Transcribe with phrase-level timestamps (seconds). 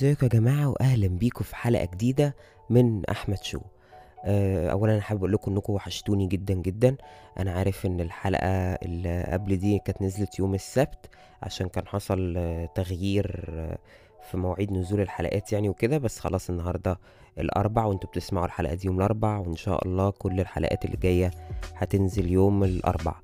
[0.00, 2.34] إزيكم يا جماعة؟ واهلا بيكم في حلقة جديدة
[2.70, 3.60] من أحمد شو.
[4.24, 6.96] آه، اولا أنا حابب أقول لكم إنكم وحشتوني جدا جدا.
[7.38, 11.08] أنا عارف إن الحلقة اللي قبل دي كانت نزلت يوم السبت
[11.42, 13.78] عشان كان حصل آه، تغيير آه،
[14.30, 16.98] في مواعيد نزول الحلقات يعني وكده بس خلاص النهاردة
[17.38, 21.30] الأربع وانتوا بتسمعوا الحلقة دي يوم الأربع وإن شاء الله كل الحلقات اللي جاية
[21.76, 23.14] هتنزل يوم الأربع.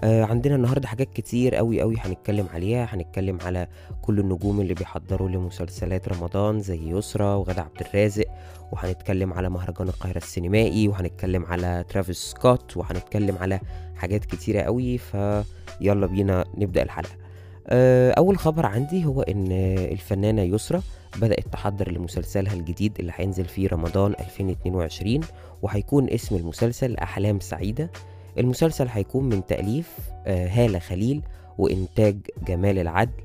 [0.00, 2.84] آه، عندنا النهارده حاجات كتير قوي قوي هنتكلم عليها.
[2.94, 3.68] هنتكلم على
[4.02, 8.26] كل النجوم اللي بيحضروا لمسلسلات رمضان زي يسرا وغادة عبد الرازق
[8.72, 13.60] وهنتكلم على مهرجان القاهرة السينمائي وهنتكلم على ترافيس سكوت وهنتكلم على
[13.96, 17.21] حاجات كتيرة قوي فيلا بينا نبدأ الحلقة.
[17.66, 19.52] آه، أول خبر عندي هو إن
[19.92, 20.82] الفنانة يسرا
[21.20, 25.20] بدأت تحضر لمسلسلها الجديد اللي هينزل فيه رمضان 2022
[25.62, 27.90] وهيكون اسم المسلسل أحلام سعيدة.
[28.38, 31.22] المسلسل هيكون من تأليف آه، هالة خليل
[31.58, 32.16] وإنتاج
[32.48, 33.22] جمال العدل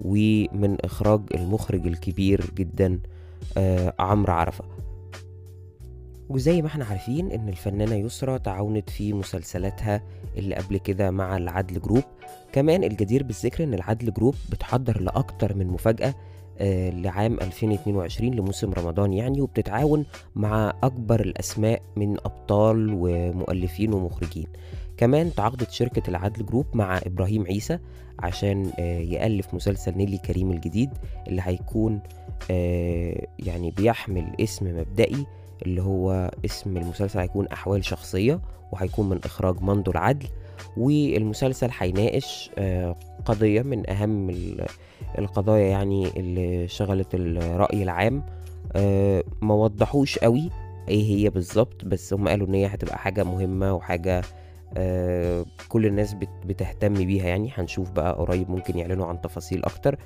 [0.00, 2.98] ومن إخراج المخرج الكبير جدا
[3.56, 4.64] آه، عمرو عرفة.
[6.30, 10.02] وزي ما إحنا عارفين إن الفنانة يسرا تعاونت في مسلسلاتها
[10.36, 12.02] اللي قبل كده مع العدل جروب.
[12.52, 16.14] كمان الجدير بالذكر إن العدل جروب بتحضر لأكتر من مفاجأة
[16.58, 24.46] آه، لعام 2022 لموسم رمضان يعني وبتتعاون مع أكبر الأسماء من أبطال ومؤلفين ومخرجين.
[24.96, 27.78] كمان تعاقدت شركة العدل جروب مع إبراهيم عيسى
[28.18, 30.90] عشان آه، يألف مسلسل نيلي كريم الجديد
[31.28, 32.00] اللي هيكون
[32.50, 35.26] آه، يعني بيحمل اسم مبدئي
[35.62, 38.40] اللي هو اسم المسلسل هيكون أحوال شخصية
[38.72, 40.26] وهيكون من إخراج مندو العدل.
[40.76, 44.66] والمسلسل هيناقش آه، قضية من أهم ال-
[45.18, 48.22] القضايا يعني اللي شغلت الرأي العام.
[48.76, 50.50] آه، ما وضحوش قوي
[50.88, 54.22] إيه هي بالظبط بس هم قالوا إن هي هتبقى حاجة مهمة وحاجة
[54.76, 57.52] آه، كل الناس بت- بتهتم بيها يعني.
[57.54, 59.98] هنشوف بقى قريب ممكن يعلنوا عن تفاصيل أكتر.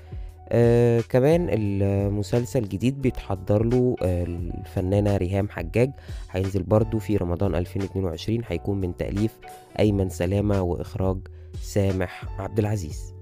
[0.49, 5.91] آه كمان المسلسل الجديد بيتحضر له آه الفنانة ريهام حجاج.
[6.31, 9.38] هينزل برضو في رمضان 2022 هيكون من تأليف
[9.78, 11.19] أيمن سلامة وإخراج
[11.62, 13.15] سامح عبد العزيز.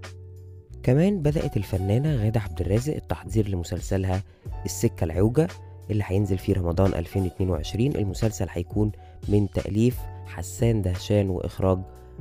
[0.83, 4.22] كمان بدأت الفنانة غادة عبد الرازق التحضير لمسلسلها
[4.65, 5.49] السكة العوجة
[5.91, 8.93] اللي هينزل في رمضان 2022 المسلسل هيكون
[9.28, 11.78] من تأليف حسان دهشان وإخراج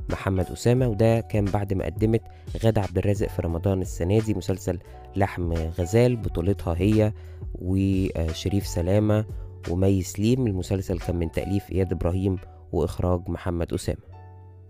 [0.09, 2.21] محمد أسامة وده كان بعد ما قدمت
[2.63, 4.79] غادة عبد الرازق في رمضان السنة دي مسلسل
[5.15, 7.13] لحم غزال بطولتها هي
[7.55, 9.25] وشريف سلامة
[9.69, 10.47] ومي سليم.
[10.47, 12.37] المسلسل كان من تأليف إياد إبراهيم
[12.71, 13.99] وإخراج محمد أسامة.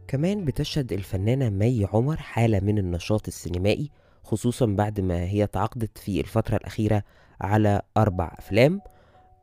[0.08, 3.90] كمان بتشهد الفنانة مي عمر حالة من النشاط السينمائي
[4.24, 7.04] خصوصا بعد ما هي تعاقدت في الفترة الأخيرة
[7.42, 8.81] على أربع أفلام.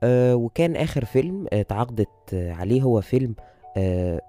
[0.03, 3.35] آه وكان آخر فيلم آه تعاقدت عليه هو فيلم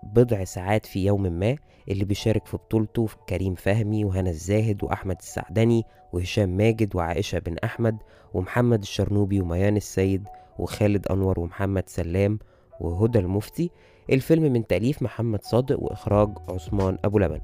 [0.04, 1.56] بضع ساعات في يوم ما
[1.90, 5.84] اللي بيشارك في بطولته كريم فهمي وهنا الزاهد وأحمد السعدني
[6.14, 7.98] وهشام ماجد وعائشة بن أحمد
[8.34, 10.28] ومحمد الشرنوبي وميان السيد
[10.60, 12.40] وخالد أنور ومحمد سلام
[12.80, 13.72] وهدى المفتي.
[14.10, 17.40] الفيلم من تأليف محمد صادق وإخراج عثمان أبو لبن.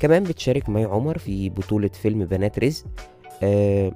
[0.00, 2.86] كمان بتشارك مي عمر في بطولة فيلم بنات رزق.
[3.42, 3.92] آه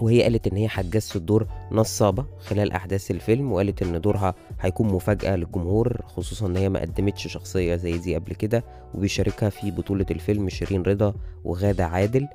[0.00, 5.36] وهي قالت إن هي هتجسد دور نصابة خلال أحداث الفيلم وقالت إن دورها هيكون مفاجأة
[5.36, 10.48] للجمهور خصوصا إن هي ما قدمتش شخصية زي دي قبل كده وبيشاركها في بطولة الفيلم
[10.48, 12.28] شيرين رضا وغادة عادل.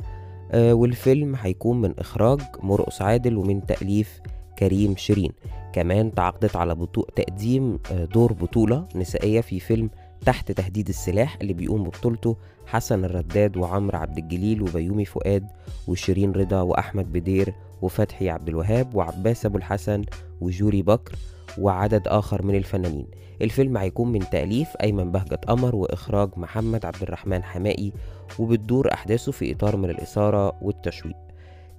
[0.51, 4.21] آه والفيلم هيكون من إخراج مرقص عادل ومن تأليف
[4.59, 5.31] كريم شيرين.
[5.73, 7.01] كمان تعاقدت على بطو...
[7.01, 9.89] تقديم آه، دور بطولة نسائية في فيلم
[10.25, 15.47] تحت تهديد السلاح اللي بيقوم ببطولته حسن الرداد وعمرو عبد الجليل وبيومي فؤاد
[15.88, 20.03] وشيرين رضا وأحمد بدير وفتحي عبد الوهاب وعباس أبو الحسن
[20.41, 21.16] وجوري بكر
[21.57, 23.07] وعدد آخر من الفنانين.
[23.41, 27.94] الفيلم هيكون من تأليف أيمن بهجت قمر وإخراج محمد عبد الرحمن حمائي
[28.40, 31.16] وبتدور أحداثه في إطار من الإثارة والتشويق.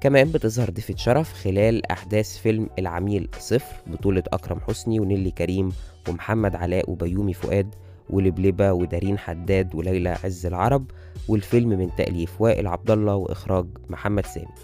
[0.01, 5.73] كمان بتظهر ضيفة شرف خلال أحداث فيلم العميل صفر بطولة أكرم حسني ونيلي كريم
[6.09, 7.75] ومحمد علاء وبيومي فؤاد
[8.11, 10.91] ولبلبة ودارين حداد وليلى عز العرب
[11.29, 14.55] والفيلم من تأليف وائل عبد الله وإخراج محمد سامي.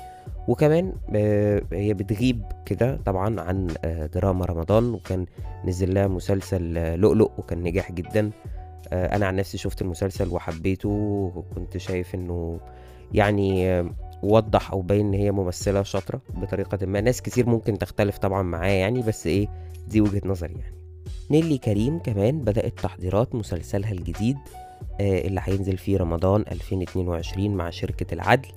[0.49, 5.27] وكمان آه، هي بتغيب كده طبعا عن آه، دراما رمضان وكان
[5.65, 8.31] نزل لها مسلسل آه، لؤلؤ وكان نجاح جدا.
[8.93, 10.89] أنا عن نفسي شفت المسلسل وحبيته
[11.37, 12.61] وكنت شايف إنه
[13.13, 13.83] يعني
[14.23, 17.01] وضح أو باين إن هي ممثلة شاطرة بطريقة ما.
[17.01, 19.49] ناس كتير ممكن تختلف طبعا معاه يعني بس إيه
[19.89, 20.80] دي وجهة نظري يعني.
[21.31, 24.37] نيلي كريم كمان بدأت تحضيرات مسلسلها الجديد
[25.01, 28.49] آه، اللي هينزل في رمضان 2022 مع شركة العدل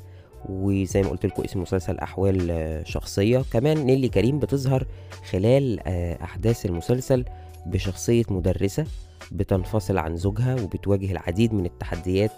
[0.50, 3.44] وزي ما قلت لكم اسم المسلسل أحوال آه، شخصية.
[3.54, 4.86] كمان نيلي كريم بتظهر
[5.32, 7.26] خلال آه، أحداث المسلسل
[7.66, 8.86] بشخصية مدرسة
[9.32, 12.32] بتنفصل عن زوجها وبتواجه العديد من التحديات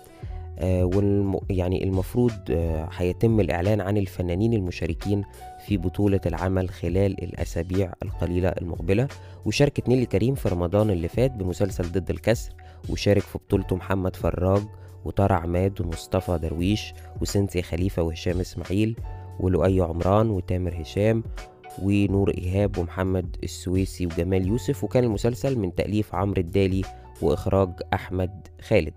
[0.62, 1.40] والم...
[1.50, 5.24] يعني المفروض آه هيتم الإعلان عن الفنانين المشاركين
[5.66, 9.08] في بطولة العمل خلال الأسابيع القليلة المقبلة.
[9.46, 12.52] وشاركت نيلي كريم في رمضان اللي فات بمسلسل ضد الكسر.
[12.90, 14.62] وشارك في بطولته محمد فراج
[15.06, 18.96] وطارق عماد ومصطفى درويش وسنتي خليفة وهشام إسماعيل
[19.40, 21.24] ولؤي عمران وتامر هشام
[21.82, 24.84] ونور إيهاب ومحمد السويسي وجمال يوسف.
[24.84, 26.82] وكان المسلسل من تأليف عمرو الدالي
[27.22, 28.94] وإخراج أحمد خالد.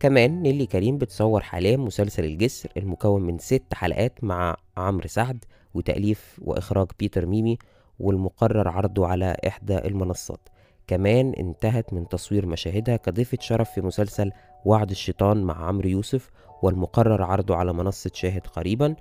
[0.00, 6.40] كمان نيلي كريم بتصور حاليا مسلسل الجسر المكون من ست حلقات مع عمرو سعد وتأليف
[6.42, 7.58] وإخراج بيتر ميمي
[7.98, 10.48] والمقرر عرضه على إحدى المنصات.
[10.86, 14.30] كمان انتهت من تصوير مشاهدها كضيفة شرف في مسلسل
[14.64, 16.30] وعد الشيطان مع عمرو يوسف
[16.62, 18.96] والمقرر عرضه على منصة شاهد قريبا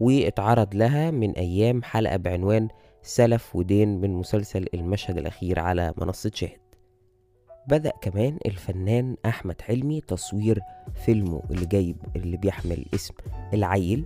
[0.00, 2.68] واتعرض لها من أيام حلقة بعنوان
[3.02, 6.65] سلف ودين من مسلسل المشهد الأخير على منصة شاهد.
[7.68, 10.60] بدأ كمان الفنان أحمد حلمي تصوير
[11.04, 13.14] فيلمه اللي جايب اللي بيحمل اسم
[13.54, 14.04] العيل.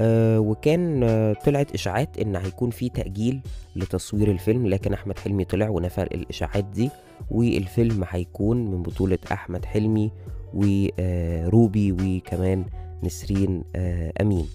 [0.00, 3.40] آه وكان آه طلعت إشاعات إن هيكون في تأجيل
[3.76, 6.90] لتصوير الفيلم لكن أحمد حلمي طلع ونفى الإشاعات دي
[7.30, 10.10] والفيلم هيكون من بطولة أحمد حلمي
[10.54, 12.64] وروبي وكمان
[13.02, 14.46] نسرين آه أمين.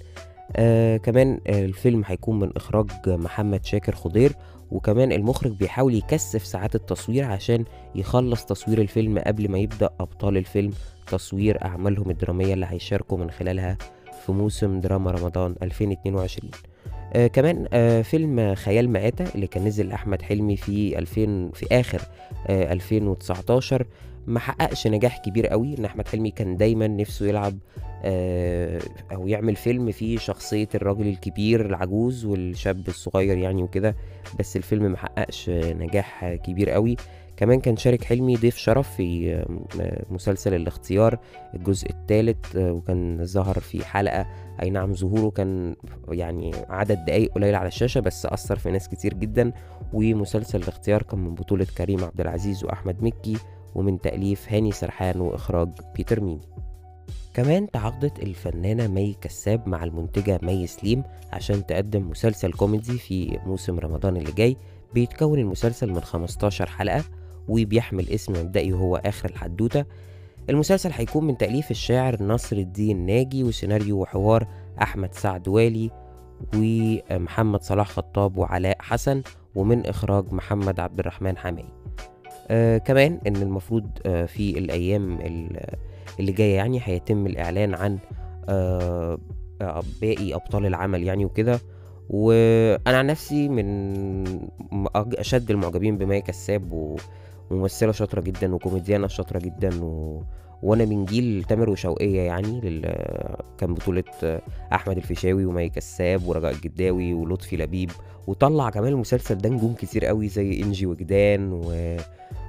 [0.55, 4.33] آه كمان الفيلم هيكون من إخراج محمد شاكر خضير
[4.71, 10.71] وكمان المخرج بيحاول يكثف ساعات التصوير عشان يخلص تصوير الفيلم قبل ما يبدأ أبطال الفيلم
[11.07, 13.77] تصوير أعمالهم الدرامية اللي هيشاركوا من خلالها
[14.25, 16.51] في موسم دراما رمضان 2022
[17.13, 22.01] آه كمان آه فيلم خيال مآتة اللي كان نزل أحمد حلمي في 2000 في آخر
[22.47, 23.85] آه 2019
[24.27, 25.77] ما حققش نجاح كبير قوي.
[25.77, 27.57] إن أحمد حلمي كان دايما نفسه يلعب
[28.03, 28.81] آه
[29.11, 33.95] أو يعمل فيلم فيه شخصية الراجل الكبير العجوز والشاب الصغير يعني وكده.
[34.39, 36.95] بس الفيلم ما حققش نجاح كبير قوي.
[37.37, 39.45] كمان كان شارك حلمي ضيف شرف في
[40.09, 41.19] مسلسل الاختيار
[41.55, 44.27] الجزء الثالث وكان ظهر في حلقة
[44.61, 45.75] أي نعم ظهوره كان
[46.09, 49.51] يعني عدد دقايق قليل على الشاشة بس أثر في ناس كتير جدا.
[49.93, 53.37] ومسلسل الاختيار كان من بطولة كريم عبد العزيز وأحمد مكي.
[53.75, 56.41] ومن تأليف هاني سرحان وإخراج بيتر ميمي
[57.33, 61.03] كمان تعاقدت الفنانة مي كساب مع المنتجة مي سليم
[61.33, 64.57] عشان تقدم مسلسل كوميدي في موسم رمضان اللي جاي
[64.93, 67.03] بيتكون المسلسل من 15 حلقة
[67.47, 69.85] وبيحمل اسم مبدئي وهو آخر الحدوتة.
[70.49, 74.47] المسلسل هيكون من تأليف الشاعر نصر الدين ناجي وسيناريو وحوار
[74.81, 75.91] أحمد سعد والي
[76.55, 79.21] ومحمد صلاح خطاب وعلاء حسن
[79.55, 81.65] ومن إخراج محمد عبد الرحمن حماي
[82.49, 85.19] آه كمان إن المفروض آه في الأيام
[86.19, 87.97] اللي جاية يعني هيتم الإعلان عن
[88.49, 89.19] آه
[90.01, 91.59] باقي أبطال العمل يعني وكده.
[92.09, 94.47] وأنا عن نفسي من
[94.95, 96.95] أشد المعجبين بمي كساب
[97.51, 100.23] وممثله شاطرة جدا وكوميديانة شاطرة جدا و...
[100.63, 102.95] وأنا من جيل تامر وشوقية يعني لل...
[103.57, 104.03] كان بطولة
[104.73, 107.91] أحمد الفيشاوي ومي كساب ورجاء الجداوي ولطفي لبيب
[108.27, 111.97] وطلع كمان المسلسل ده نجوم كتير قوي زي إنجي وجدان و...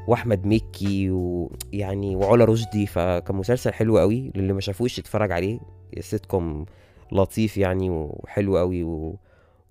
[0.08, 5.60] وأحمد مكي ويعني وعلا رشدي فكان مسلسل حلو قوي للي ما شافوش يتفرج عليه
[6.00, 6.64] سيت كوم
[7.12, 9.16] لطيف يعني وحلو قوي و...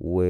[0.02, 0.24] و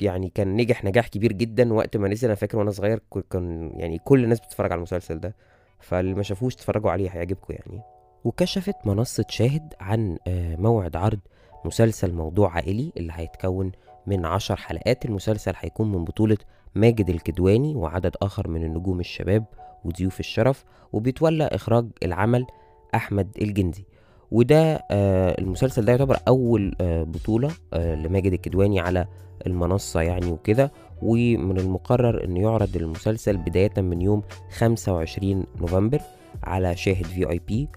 [0.00, 2.28] يعني كان نجح نجاح كبير جدا وقت ما نزل.
[2.28, 5.34] أنا فاكر وأنا صغير كان يعني كل الناس بتتفرج على المسلسل ده
[5.80, 7.82] فاللي ما شافوش تتفرجوا عليه هيعجبكم يعني.
[8.24, 10.18] وكشفت منصة شاهد عن
[10.58, 11.20] موعد عرض
[11.64, 13.72] مسلسل موضوع عائلي اللي هيتكون
[14.06, 15.04] من عشر حلقات.
[15.04, 16.36] المسلسل هيكون من بطولة
[16.74, 19.44] ماجد الكدواني وعدد آخر من النجوم الشباب
[19.84, 22.46] وضيوف الشرف وبيتولى إخراج العمل
[22.94, 23.86] أحمد الجندي.
[24.34, 29.06] وده آه المسلسل ده يعتبر أول آه بطولة آه لماجد الكدواني على
[29.46, 30.72] المنصة يعني وكده.
[31.02, 34.22] ومن المقرر أن يعرض المسلسل بداية من يوم
[34.56, 36.00] 25 نوفمبر
[36.44, 37.68] على شاهد في اي بي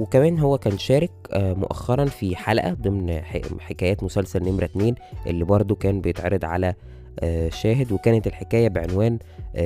[0.00, 3.20] وكمان هو كان شارك مؤخرا في حلقة ضمن
[3.60, 4.94] حكايات مسلسل نمرة 2
[5.26, 6.74] اللي برضو كان بيتعرض على
[7.48, 7.92] شاهد.
[7.92, 9.18] وكانت الحكاية بعنوان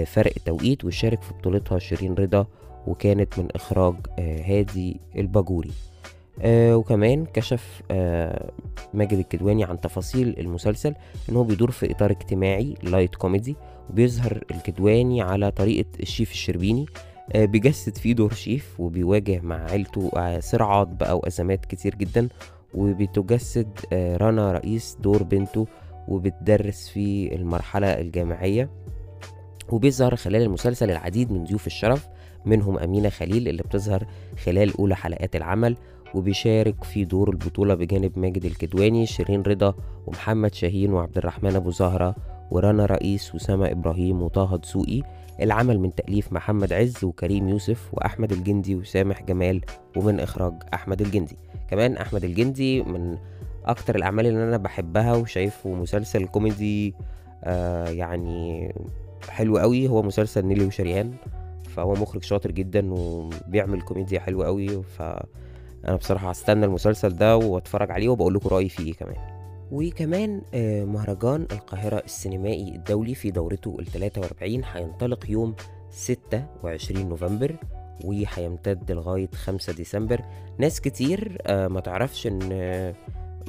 [0.07, 0.85] فرق توقيت.
[0.85, 2.47] وشارك في بطولتها شيرين رضا
[2.87, 5.71] وكانت من إخراج آه هادي الباجوري.
[6.43, 8.51] آه وكمان كشف آه
[8.95, 10.95] ماجد الكدواني عن تفاصيل المسلسل
[11.31, 13.57] إن هو بيدور في إطار اجتماعي light كوميدي
[13.91, 16.87] وبيظهر الكدواني على طريقة الشيف الشربيني
[17.35, 20.11] بيجسد فيه دور شيف وبيواجه مع عيلته
[20.41, 22.29] صراعات بقى وأزمات كتير جدا
[22.75, 25.67] وبتجسد رنا رئيس دور بنته
[26.09, 28.71] وبتدرس في المرحلة الجامعية
[29.69, 32.09] وبيظهر خلال المسلسل العديد من ضيوف الشرف.
[32.47, 34.07] منهم أمينة خليل اللي بتظهر
[34.45, 35.77] خلال أولى حلقات العمل
[36.15, 39.75] وبيشارك في دور البطولة بجانب ماجد الكدواني شيرين رضا
[40.07, 42.17] ومحمد شاهين وعبد الرحمن أبو زهرة
[42.51, 45.03] ورنا رئيس وسما إبراهيم وطه دسوقي.
[45.41, 49.61] العمل من تأليف محمد عز وكريم يوسف وأحمد الجندي وسامح جمال
[49.97, 51.37] ومن إخراج أحمد الجندي.
[51.71, 53.17] كمان أحمد الجندي من
[53.65, 56.95] أكتر الأعمال اللي أنا بحبها وشايفه مسلسل كوميدي
[57.45, 58.73] آه يعني
[59.29, 59.89] حلو قوي.
[59.89, 61.13] هو مسلسل نيلي وشريهان.
[61.77, 68.09] فهو مخرج شاطر جدا وبيعمل كوميديا حلوة قوي فأنا بصراحة هستنى المسلسل ده وأتفرج عليه
[68.09, 69.17] وبقول لكم رأيي فيه كمان.
[69.73, 75.55] وكمان آه، مهرجان القاهرة السينمائي الدولي في دورته ال 43 هينطلق يوم
[75.91, 77.57] 26 نوفمبر
[78.05, 80.21] وهيمتد لغاية 5 ديسمبر.
[80.59, 82.95] ناس كتير آه، ما تعرفش إن آه،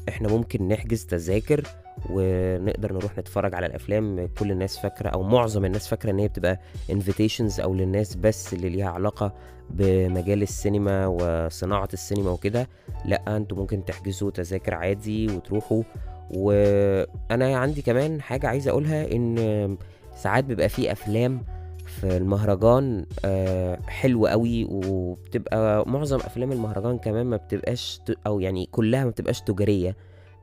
[0.10, 1.64] إحنا ممكن نحجز تذاكر
[2.10, 6.60] ونقدر نروح نتفرج على الأفلام كل الناس فاكرة أو معظم الناس فاكرة إن هي بتبقى
[6.92, 9.34] انفيتيشنز أو للناس بس اللي ليها علاقة
[9.70, 12.68] بمجال السينما وصناعة السينما وكده.
[13.06, 15.84] لأ أنتوا ممكن تحجزوا تذاكر عادي وتروحوا.
[16.32, 19.78] وأنا عندي كمان حاجة عايز أقولها إن
[20.16, 21.44] ساعات بيبقى في أفلام
[21.86, 29.04] في المهرجان آه، حلوة قوي وبتبقى معظم أفلام المهرجان كمان ما بتبقاش أو يعني كلها
[29.04, 29.96] ما بتبقاش تجارية.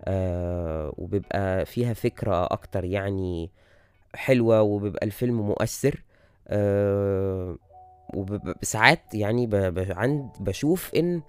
[0.04, 3.50] آه، وبيبقى فيها فكرة أكتر يعني
[4.14, 6.02] حلوة وبيبقى الفيلم مؤثر
[6.48, 7.56] آه،
[8.14, 11.22] وبيبقى ساعات يعني ب- ب- عند بشوف إن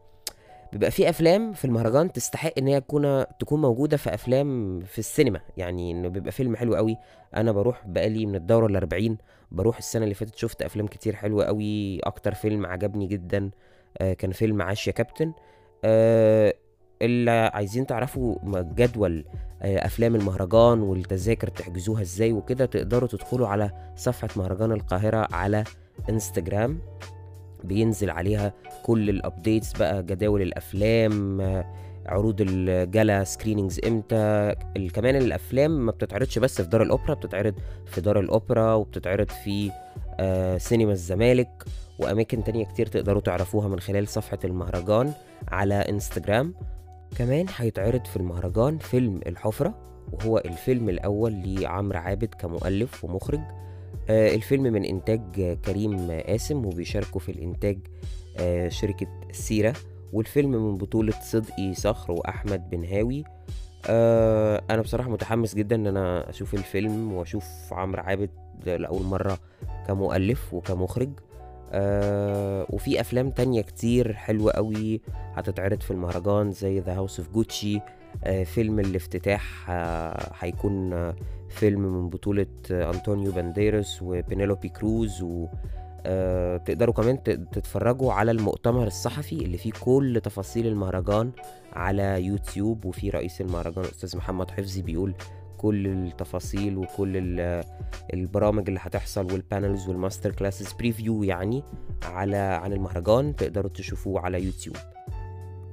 [0.73, 5.41] بيبقى في أفلام في المهرجان تستحق إن هي تكون تكون موجودة في أفلام في السينما.
[5.57, 6.97] يعني انه بيبقى فيلم حلو قوي
[7.35, 9.17] أنا بروح بقالي من الدورة الأربعين
[9.51, 13.51] بروح السنة اللي فاتت شفت أفلام كتير حلوة قوي أكتر فيلم عجبني جدا
[13.97, 15.33] آه كان فيلم عاش يا كابتن.
[15.85, 16.53] آه
[17.01, 19.25] اللي عايزين تعرفوا جدول
[19.62, 25.63] آه أفلام المهرجان والتذاكر تحجزوها إزاي وكده تقدروا تدخلوا على صفحة مهرجان القاهرة على
[26.10, 26.79] إنستجرام.
[27.63, 28.53] بينزل عليها
[28.84, 31.65] كل ال updates بقى جداول الأفلام آه،
[32.05, 34.55] عروض ال gala screenings إمتى.
[34.93, 37.53] كمان الأفلام ما بتتعرضش بس في دار الأوبرا بتتعرض
[37.86, 39.72] في دار الأوبرا وبتتعرض في
[40.20, 41.63] آه، سينما الزمالك
[42.00, 45.12] وأماكن تانية كتير تقدروا تعرفوها من خلال صفحة المهرجان
[45.48, 46.53] على إنستجرام.
[47.17, 49.75] كمان هيتعرض في المهرجان فيلم الحفرة
[50.11, 53.39] وهو الفيلم الأول لعمرو عابد كمؤلف ومخرج.
[54.09, 57.77] آه، الفيلم من إنتاج كريم قاسم وبيشاركوا في الإنتاج
[58.37, 59.73] آه، شركة سيرة.
[60.13, 63.23] والفيلم من بطولة صدقي صخر وأحمد بنهاوي.
[63.89, 68.29] آه، أنا بصراحة متحمس جدا إن أنا أشوف الفيلم وأشوف عمرو عابد
[68.65, 69.37] لأول مرة
[69.87, 71.09] كمؤلف وكمخرج.
[71.71, 75.01] آه وفي أفلام تانية كتير حلوة قوي
[75.35, 77.79] هتتعرض في المهرجان زي The House of Gucci
[78.45, 81.15] فيلم الافتتاح آه هيكون آه
[81.49, 85.47] فيلم من بطولة آه أنطونيو بانديرس وبينيلوبي كروز و
[86.65, 91.31] تقدروا كمان تتفرجوا على المؤتمر الصحفي اللي فيه كل تفاصيل المهرجان
[91.73, 95.13] على يوتيوب وفي رئيس المهرجان أستاذ محمد حفظي بيقول
[95.61, 97.63] كل التفاصيل وكل ال-
[98.13, 101.63] البرامج اللي هتحصل وال panels وال master classes preview يعني
[102.03, 104.75] على عن المهرجان تقدروا تشوفوه على يوتيوب.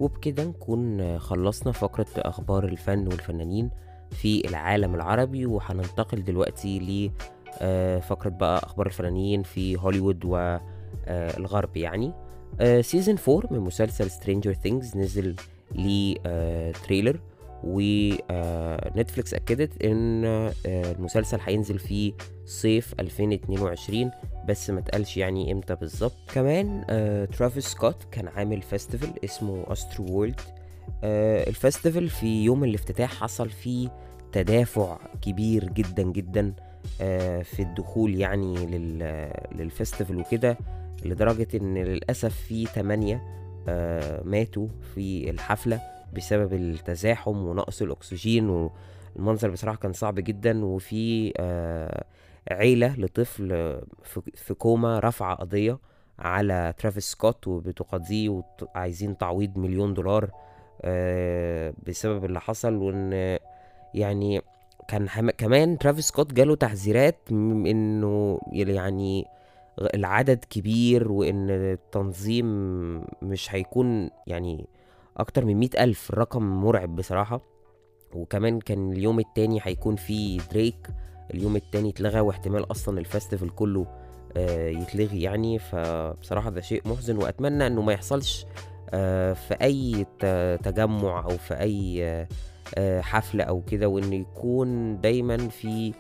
[0.01, 3.71] وبكده نكون خلصنا فقرة أخبار الفن والفنانين
[4.11, 7.11] في العالم العربي وهننتقل دلوقتي ل
[7.61, 12.13] آه، بقى أخبار الفنانين في هوليوود والغرب يعني.
[12.81, 15.37] season 4 من مسلسل Stranger Things نزل
[15.73, 17.21] لي آه، trailer
[17.65, 22.13] ونتفليكس أكدت إن آه، المسلسل هينزل في
[22.47, 24.11] صيف 2022
[24.49, 26.13] بس ما تقالش يعني إمتى بالظبط.
[26.35, 30.41] كمان آه، ترافيس سكوت كان عامل festival اسمه Astroworld
[31.05, 33.89] آه، ال festival في يوم الافتتاح حصل فيه
[34.33, 36.53] تدافع كبير جدا جدا
[37.01, 40.59] آه، في الدخول يعني لل- لل festival وكده
[41.05, 43.23] لدرجة إن للأسف في تمانية
[43.69, 45.81] آه، ماتوا في الحفلة.
[46.17, 48.51] بسبب التزاحم ونقص الأكسجين
[49.17, 50.65] والمنظر بصراحة كان صعب جدا.
[50.65, 52.05] وفي آه،
[52.51, 53.49] عيلة لطفل
[54.35, 55.79] في- كوما رفع قضية
[56.19, 60.31] على ترافيس سكوت وبتقاضيه وعايزين تعويض مليون دولار
[60.83, 62.75] آه، بسبب اللي حصل.
[62.75, 63.39] وإن
[63.95, 64.41] يعني
[64.89, 69.25] كان كمان ترافيس سكوت جاله تحذيرات إنه يعني
[69.95, 72.47] العدد كبير وإن التنظيم
[73.23, 74.67] مش هيكون يعني
[75.19, 77.41] أكتر من مئة ألف الرقم مرعب بصراحة.
[78.15, 80.89] وكمان كان اليوم التاني هيكون فيه دريك
[81.35, 83.87] اليوم التاني اتلغى واحتمال أصلا الفestival كله
[84.37, 85.59] آه، يتلغي يعني.
[85.59, 88.47] فبصراحة ده شيء محزن وأتمنى إنه ما يحصلش
[88.91, 90.07] آه، في أي
[90.63, 92.05] تجمع أو في أي
[92.79, 93.89] آه، حفلة أو كده.
[93.89, 95.93] وان يكون دايما في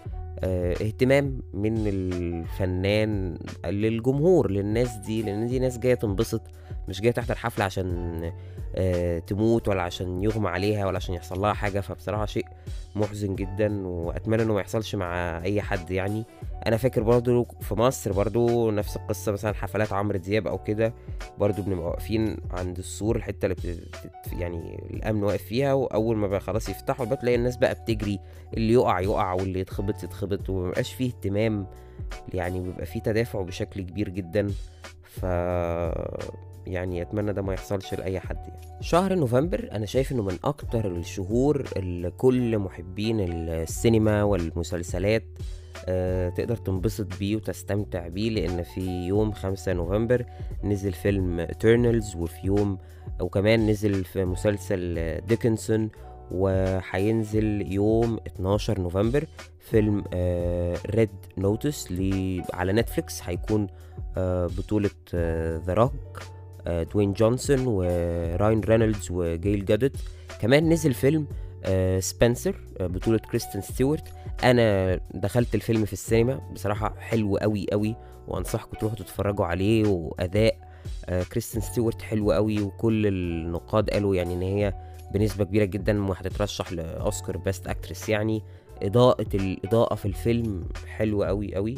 [0.44, 5.22] اهتمام من الفنان للجمهور للناس دي.
[5.22, 6.42] لأن دي ناس جاية تنبسط
[6.88, 8.32] مش جاية تحضر حفلة عشان
[8.76, 11.80] آه، تموت ولا عشان يغمى عليها ولا عشان يحصل لها حاجة.
[11.80, 12.46] فبصراحة شيء
[12.96, 16.24] محزن جدا وأتمنى إنه ما يحصلش مع أي حد يعني.
[16.66, 20.94] أنا فاكر برضو في مصر برضو نفس القصة مثلا حفلات عمرو دياب أو كده
[21.38, 23.88] برضو بنبقى واقفين عند السور الحتة اللي بت...
[24.32, 25.72] يعني الأمن واقف فيها.
[25.72, 28.20] وأول ما خلاص يفتحوا الباب تلاقي الناس بقى بتجري
[28.54, 31.66] اللي يقع يقع واللي يتخبط يتخبط ومبقاش فيه اهتمام.
[32.34, 34.46] يعني بيبقى فيه تدافع بشكل كبير جدا.
[35.02, 35.24] ف
[36.72, 38.60] يعني اتمنى ده ما يحصلش لأي حد يعني.
[38.80, 45.24] شهر نوفمبر أنا شايف إنه من أكتر الشهور اللي كل محبين السينما والمسلسلات
[45.86, 50.24] آه، تقدر تنبسط بيه وتستمتع بيه لأن في يوم خمسة نوفمبر
[50.64, 52.78] نزل فيلم Eternals وفي يوم
[53.20, 55.90] وكمان نزل في مسلسل Dickinson
[56.30, 59.26] وهينزل يوم 12 نوفمبر
[59.60, 60.04] فيلم
[60.86, 61.92] Red آه Notice
[62.52, 63.66] على نتفليكس هيكون
[64.16, 64.90] آه بطولة
[65.66, 66.22] The Rock
[66.68, 69.96] دوين جونسون ورايان رينولدز وجيل جادت
[70.40, 71.26] كمان نزل فيلم
[72.00, 74.08] سبنسر بطولة كريستين ستيوارت
[74.44, 77.96] أنا دخلت الفيلم في السينما بصراحة حلو قوي قوي
[78.28, 80.56] وأنصحكم تروحوا تتفرجوا عليه وأداء
[81.32, 84.74] كريستين ستيوارت حلو قوي وكل النقاد قالوا يعني إن هي
[85.14, 88.42] بنسبة كبيرة جدا وهتترشح لأوسكار Best Actress يعني
[88.82, 91.74] إضاءة الاضاءة في الفيلم حلوة قوي قوي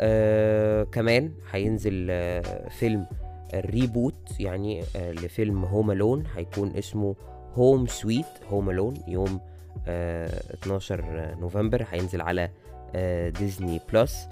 [0.00, 3.06] آه كمان هينزل آه فيلم
[3.54, 7.16] ال reboot يعني آه لفيلم Home Alone هيكون اسمه
[7.54, 9.40] Home Sweet Home Alone يوم
[9.86, 11.86] آه 12 نوفمبر.
[11.90, 12.50] هينزل على
[12.94, 14.28] آه ديزني بلس.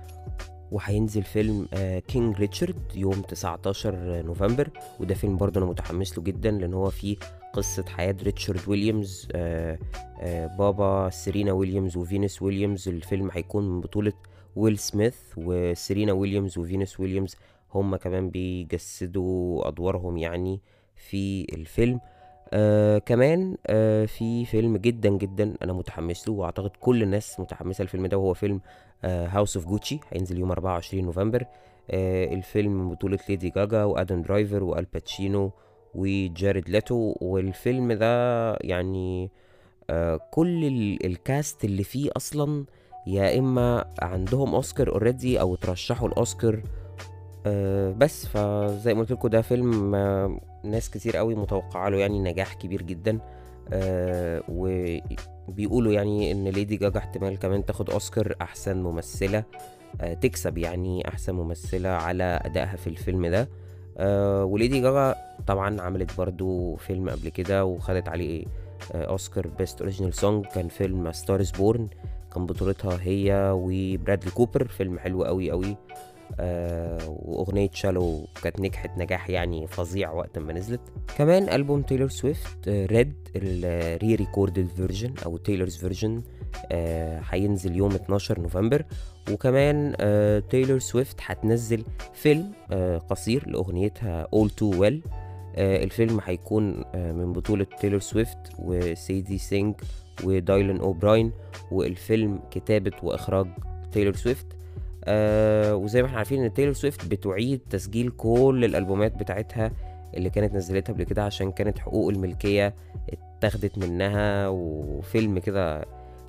[0.72, 4.70] وهينزل فيلم آه كينج ريتشارد يوم 19 نوفمبر.
[5.00, 7.16] وده فيلم برضه أنا متحمس له جدا لأن هو فيه
[7.52, 9.78] قصة حياة ريتشارد ويليامز آه
[10.20, 12.88] آه بابا سيرينا ويليامز وفينوس ويليامز.
[12.88, 14.12] الفيلم هيكون من بطولة
[14.56, 17.36] ويل سميث وسيرينا ويليامز وفينوس ويليامز
[17.76, 20.60] هم كمان بيجسدوا أدوارهم يعني
[20.96, 22.00] في الفيلم.
[22.52, 28.06] آه كمان آه في فيلم جدا جدا أنا متحمس له وأعتقد كل الناس متحمسة للفيلم
[28.06, 28.60] ده وهو فيلم
[29.04, 31.44] House of Gucci هينزل يوم 24 نوفمبر.
[31.90, 35.50] آه الفيلم بطولة ليدي جاجا وادم درايفر وآل باتشينو
[35.94, 39.30] وجاريد ليتو والفيلم ده يعني
[39.90, 40.64] آه كل
[41.04, 42.64] ال cast اللي فيه أصلا
[43.06, 46.62] يا إما عندهم أوسكار already أو ترشحوا الأوسكار
[47.46, 52.20] أه بس فزي ما قلت لكم ده فيلم أه ناس كتير قوي متوقعة له يعني
[52.20, 53.18] نجاح كبير جدا
[53.72, 59.44] أه وبيقولوا يعني إن ليدي جاجا احتمال كمان تاخد أوسكار أحسن ممثلة
[60.00, 63.48] أه تكسب يعني أحسن ممثلة على أدائها في الفيلم ده.
[63.98, 65.14] أه وليدي جاجا
[65.46, 68.44] طبعا عملت برضو فيلم قبل كده وخدت عليه
[68.94, 71.88] أوسكار Best Original Song كان فيلم Star Is Born
[72.34, 75.70] كان بطولتها هي وبرادلي كوبر فيلم حلو قوي قوي.
[75.70, 75.76] آه
[77.08, 80.80] وأغنية Shallow كانت نجحت نجاح يعني فظيع وقت ما نزلت.
[81.18, 86.22] كمان ألبوم تايلور سويفت Red ال re-recorded version أو Taylor's Version
[87.30, 88.84] هينزل آه يوم 12 نوفمبر.
[89.32, 91.84] وكمان آه تايلور سويفت هتنزل
[92.14, 95.08] فيلم آه قصير لأغنيتها Too Well.
[95.58, 99.74] آه الفيلم هيكون آه من بطولة تايلور سويفت وسيدي سينك
[100.24, 101.32] وديلان أوبراين.
[101.70, 103.46] والفيلم كتابة وإخراج
[103.92, 104.46] تايلور سويفت
[105.08, 109.70] آه وزي ما إحنا عارفين إن تايلور سويفت بتعيد تسجيل كل الألبومات بتاعتها
[110.16, 112.74] اللي كانت نزلتها قبل كده عشان كانت حقوق الملكية
[113.38, 115.84] اتاخدت منها وفيلم كده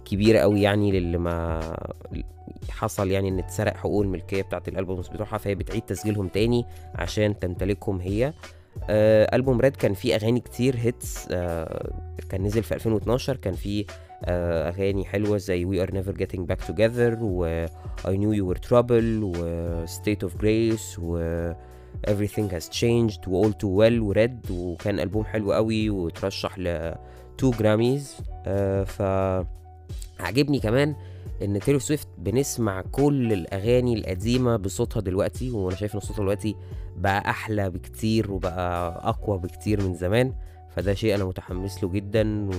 [0.06, 1.60] كبير قوي يعني للي ما
[2.70, 7.40] حصل يعني إن اتسرق حقوق الملكية بتاعت ال albums بتوعها فهي بتعيد تسجيلهم تاني عشان
[7.40, 8.34] تمتلكهم هي.
[8.90, 11.92] آه ألبوم Red كان فيه أغاني كتير hits آه
[12.30, 13.86] كان نزل في 2012 كان فيه
[14.26, 17.66] أغاني حلوة زي We Are Never Getting Back Together و
[18.04, 19.34] I Knew You Were Trouble و
[19.86, 21.20] State of Grace و
[22.08, 26.68] Everything Has Changed و All Too Well و Red وكان ألبوم حلو قوي وترشح ل
[26.68, 29.02] 2 Grammys آه ف
[30.20, 30.96] عجبني كمان
[31.42, 36.56] إن تايلور سويفت بنسمع كل الأغاني القديمة بصوتها دلوقتي وأنا شايف إن صوتها دلوقتي
[36.98, 40.34] بقى أحلى بكتير وبقى أقوى بكتير من زمان
[40.70, 42.50] فده شيء أنا متحمس له جدا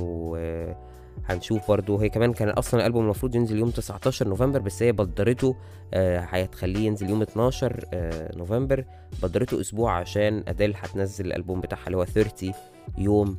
[1.28, 1.96] وهنشوف برضو.
[1.96, 5.56] هي كمان كان أصلا الألبوم المفروض ينزل يوم 19 نوفمبر بس هي بدرته
[5.94, 8.84] آه هتخليه ينزل يوم 12 آه نوفمبر.
[9.22, 12.52] بدرته أسبوع عشان أديل هتنزل الألبوم بتاعها اللي هو 30
[12.98, 13.38] يوم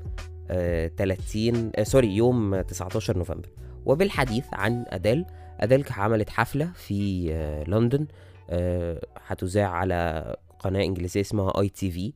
[0.52, 3.49] آه 30 آه sorry يوم 19 نوفمبر.
[3.86, 5.25] وبالحديث عن أديل
[5.60, 8.08] أديل عملت حفلة في آه لندن
[8.49, 12.13] آه هتذاع على قناة إنجليزية اسمها آي تي في.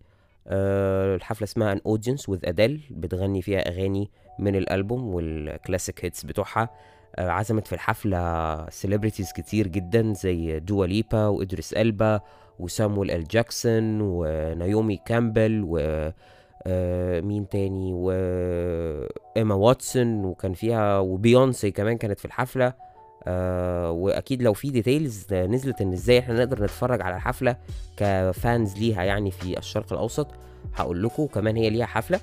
[0.47, 6.69] الحفلة اسمها An Audience with أديل بتغني فيها أغاني من الألبوم وال classic hits بتوعها.
[7.15, 12.21] آه عزمت في الحفلة celebrities كتير جدا زي دوا ليبا وإدريس ألبا
[12.59, 15.77] وسامويل ال جاكسون ونايومي كامبل و
[16.67, 22.73] آه، مين تاني؟ وايما واتسون وكان فيها وبيونسي كمان كانت في الحفلة.
[23.27, 27.55] آه واكيد لو في details نزلت ان إزاي إحنا نقدر نتفرج على الحفله
[27.97, 30.27] ك fans ليها يعني في الشرق الأوسط
[30.75, 32.19] هقول لكم كمان هي ليها حفلة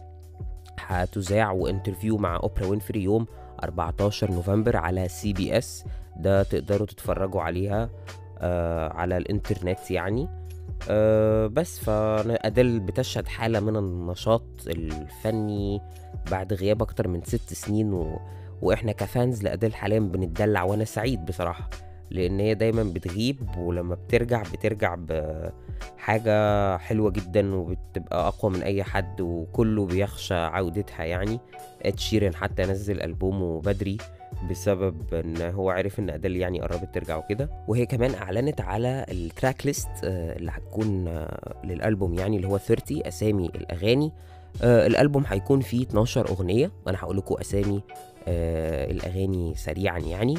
[0.87, 3.27] هتذاع و interview مع أوبرا وينفري يوم
[3.65, 5.85] 14 نوفمبر على سي بي إس.
[6.17, 7.91] ده تقدروا تتفرجوا عليها
[8.39, 10.29] آه على الإنترنت يعني.
[10.91, 15.81] آه بس فأديل بتشهد حالة من النشاط الفني
[16.31, 18.19] بعد غياب أكتر من ست سنين و...
[18.63, 21.71] وإحنا كفانز لأديل حاليا بنتدلع وأنا سعيد بصراحة
[22.11, 24.95] لأن هي دايما بتغيب ولما بترجع بترجع
[25.99, 31.41] بحاجة حلوة جدا وبتبقى أقوى من أي حد وكله بيخشى عودتها يعني.
[31.83, 33.97] اد شيرين حتى نزل ألبومه بدري
[34.51, 37.51] بسبب إن هو عرف إن أديل يعني قربت ترجع وكده.
[37.69, 43.07] وهي كمان أعلنت على ال track list اللي هتكون آه، للألبوم يعني اللي هو 30
[43.07, 44.13] أسامي الأغاني.
[44.63, 46.71] آه، الألبوم هيكون فيه 12 أغنية.
[46.87, 47.83] وأنا هقول لكم أسامي
[48.29, 50.37] آه، الأغاني سريعا يعني.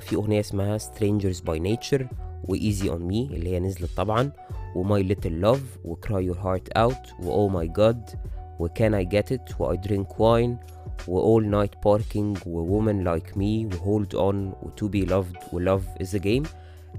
[0.00, 2.04] في أغنية اسمها Strangers by Nature
[2.48, 4.32] و Easy On Me اللي هي نزلت طبعا
[4.76, 8.10] و My Little Love و Cry Your Heart Out و Oh My God
[8.58, 10.56] و Can I Get It و I Drink Wine
[11.08, 15.54] و All Night Parking و Woman Like Me و Hold On و To Be Loved
[15.54, 16.48] و Love Is A Game.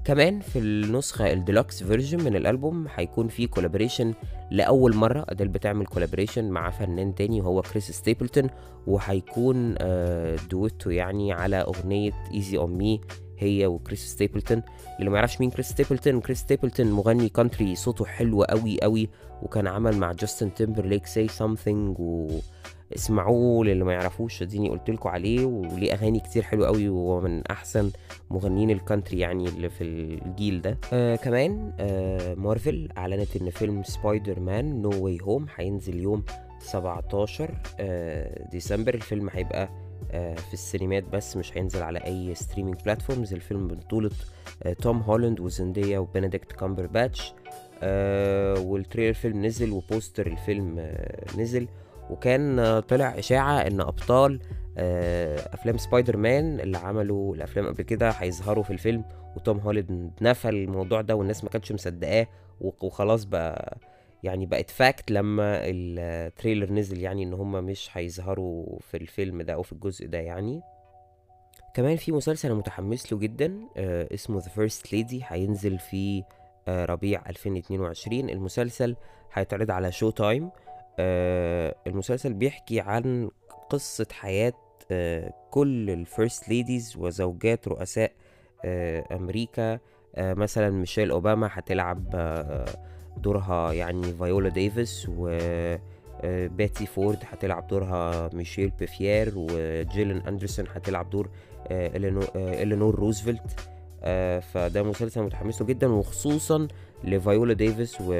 [0.04, 4.14] كمان في النسخة ال deluxe version من الألبوم هيكون في collaboration
[4.50, 5.24] لأول مرة.
[5.28, 8.50] أديل بتعمل collaboration مع فنان تاني وهو كريس ستيبلتون
[8.86, 9.74] وهيكون
[10.50, 14.62] دويتو يعني على أغنية Easy On Me هي وكريس ستيبلتون.
[14.98, 19.08] اللي ما يعرفش مين كريس ستيبلتون كريس ستيبلتون مغني country صوته حلو قوي قوي
[19.42, 22.28] وكان عمل مع جاستن تيمبرليك Say Something و
[22.94, 27.46] اسمعوه للي ما يعرفوش اديني قلت لكم عليه وليه أغاني كتير حلوة قوي وهو من
[27.46, 27.90] أحسن
[28.30, 30.78] مغنيين ال country يعني اللي في الجيل ده.
[30.92, 36.24] آه كمان آه مارفل أعلنت إن فيلم سبايدر مان No Way Home هينزل يوم
[36.60, 38.94] 17 آه ديسمبر.
[38.94, 39.68] الفيلم هيبقى
[40.10, 44.10] آه في السينمات بس مش هينزل على أي streaming platforms الفيلم بطولة
[44.62, 47.32] آه توم هولاند وزندايا وبنديكت كامبر باتش
[47.82, 51.68] آه وال trailer فيلم نزل و poster الفيلم آه نزل.
[52.10, 54.40] وكان طلع إشاعة إن أبطال
[54.78, 59.04] آه، أفلام سبايدر مان اللي عملوا الأفلام قبل كده هيظهروا في الفيلم
[59.36, 62.26] وتوم هولاند نفى الموضوع ده والناس ما كانتش مصدقاه
[62.60, 63.78] وخلاص بقى
[64.22, 69.52] يعني بقت fact لما ال trailer نزل يعني إن هم مش هيظهروا في الفيلم ده
[69.54, 70.60] أو في الجزء ده يعني.
[71.74, 76.24] كمان في مسلسل أنا متحمس له جدا آه اسمه The First Lady هينزل في
[76.68, 78.96] آه ربيع 2022 المسلسل
[79.32, 80.50] هيتعرض على شو تايم
[81.86, 83.30] المسلسل بيحكي عن
[83.70, 84.52] قصة حياة
[84.90, 88.12] آه كل ال first ladies وزوجات رؤساء
[88.64, 89.78] آه أمريكا.
[90.16, 92.66] آه مثلا ميشيل أوباما هتلعب آه
[93.16, 95.28] دورها يعني فايولا ديفيس و
[96.20, 101.28] آه، بيتي فورد هتلعب دورها ميشيل فايفر وجيلين أندرسون هتلعب دور
[101.68, 101.96] آه،
[102.62, 103.40] إلينور روزفلت.
[103.40, 103.77] آه،
[104.40, 106.68] فده مسلسل متحمس جدا وخصوصا
[107.04, 108.12] لفايولا ديفيس و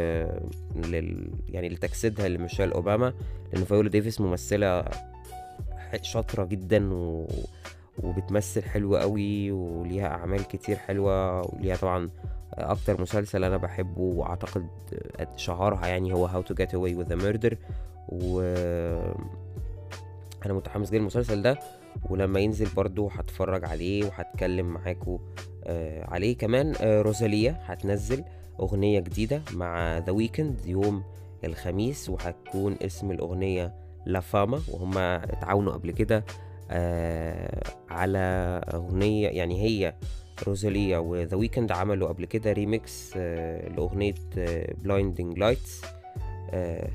[0.76, 1.30] لل...
[1.48, 3.12] يعني لتجسيدها لميشيل أوباما
[3.52, 4.84] لأن فايولا ديفيس ممثلة
[6.02, 7.26] شاطرة جدا و...
[8.02, 12.08] وبتمثل حلو قوي وليها أعمال كتير حلوة وليها طبعا
[12.52, 14.66] أكتر مسلسل أنا بحبه وأعتقد
[15.36, 17.56] شهرها يعني هو How to Get Away with Murder
[18.08, 18.40] و
[20.46, 21.58] أنا متحمس جدا المسلسل ده
[22.10, 25.57] ولما ينزل برضو هتفرج عليه وهتكلم معاكم آه
[26.08, 28.24] عليه كمان آه روزاليا هتنزل
[28.60, 31.02] أغنية جديدة مع ذا ويكند يوم
[31.44, 33.74] الخميس وهتكون اسم الأغنية
[34.06, 36.24] لا فاما وهم اتعاونوا قبل كده
[36.70, 38.18] آه على
[38.74, 39.94] أغنية يعني هي
[40.46, 44.14] روزاليا وذا ويكند عملوا قبل كده ريميكس آه لأغنية
[44.84, 45.82] Blinding Lights
[46.50, 46.90] آه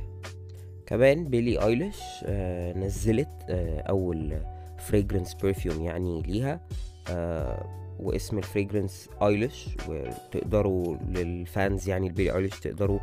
[0.86, 4.38] كمان بيلي ايليش آه نزلت آه أول
[4.78, 6.60] fragrance perfume يعني ليها
[7.10, 13.00] آه واسم ال fragrance ايليش وتقدروا لل fans يعني البيلي ايليش تقدروا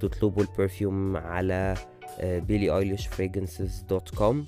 [0.00, 1.74] تطلبوا ال perfume على
[2.22, 4.46] بيلي ايليش fragrances dot com.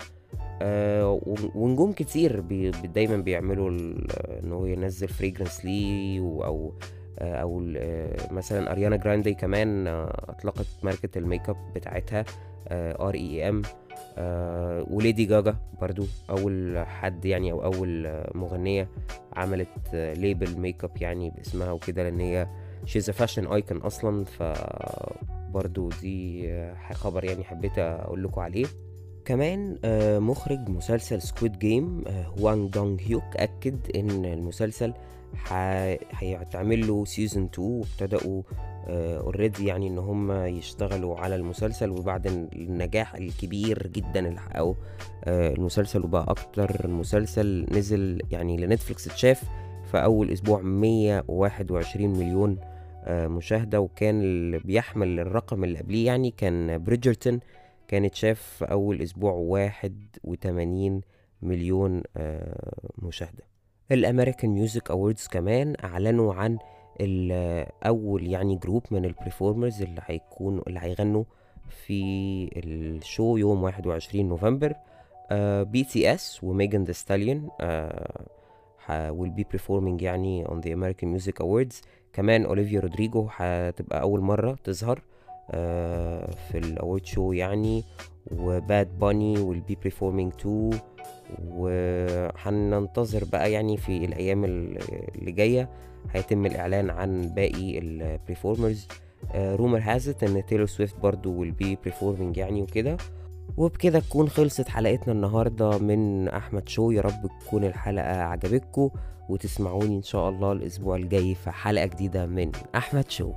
[1.54, 6.74] ونجوم كتير بي دايما بيعملوا إن هو ينزل fragrance ليه أو
[7.18, 12.24] آه، أو آه، مثلا اريانا جراندي كمان آه، أطلقت ماركة الميك اب بتاعتها
[12.70, 13.62] r.e.m.
[14.18, 18.88] آه وليدي جاجا برضو أول حد يعني أو أول مغنية
[19.33, 22.48] عملت label makeup يعني باسمها وكده لأن هي
[22.85, 24.42] she's fashion icon أصلا ف
[25.52, 26.48] برضو دي
[26.92, 28.66] خبر يعني حبيت أقول لكم عليه.
[29.26, 32.04] كمان آه، مخرج مسلسل Squid Game
[32.40, 34.92] هوانغ دونغ هيوك أكد إن المسلسل
[36.10, 38.42] هيتعمل له season 2 وابتدأوا
[38.88, 44.76] already يعني إن هم يشتغلوا على المسلسل وبعد النجاح الكبير جدا اللي حققه
[45.24, 49.42] آه، المسلسل وبقى أكتر مسلسل نزل يعني لنتفليكس اتشاف
[49.90, 52.58] في أول أسبوع 121 مليون
[53.04, 57.40] آه، مشاهدة وكان اللي بيحمل الرقم اللي قبليه يعني كان بريدجرتون.
[57.88, 61.01] كان اتشاف في أول أسبوع 81
[61.42, 63.42] مليون آه، مشاهدة.
[63.92, 66.59] ال American Music Awards كمان أعلنوا عن
[67.01, 71.25] ال- أول يعني جروب من ال performers اللي هيكونوا اللي هيغنوا
[71.68, 72.01] في
[72.56, 74.75] ال show يوم 21 نوفمبر
[75.64, 77.49] بي تي اس وميجان ذا ستاليون
[78.88, 81.83] will be performing يعني on the American Music Awards.
[82.12, 84.99] كمان أوليفيا رودريجو هتبقى أول مرة تظهر.
[84.99, 85.03] آه،
[85.50, 87.85] في ال award show يعني
[88.38, 90.76] وباد باني be performing too.
[91.48, 94.78] وهننتظر بقى يعني في الأيام ال-
[95.18, 95.68] اللي جاية.
[96.11, 98.88] هيتم الإعلان عن باقي ال performers
[99.35, 102.96] rumor has it إن تايلور سويفت برضو will be performing يعني وكده.
[103.56, 106.90] وبكده تكون خلصت حلقتنا النهاردة من أحمد show.
[106.90, 108.90] يا رب تكون الحلقة عجبتكم
[109.28, 113.32] وتسمعوني إن شاء الله الأسبوع الجاي في حلقة جديدة من أحمد show.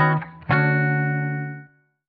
[0.00, 0.29] thank you